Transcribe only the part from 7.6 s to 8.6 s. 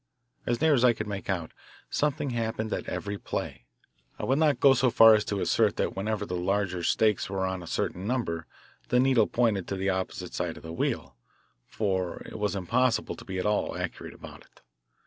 a certain number